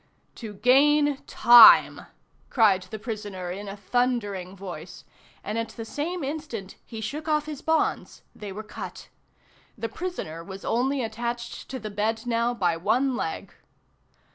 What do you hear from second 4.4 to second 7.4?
voice, and at the same instant he shook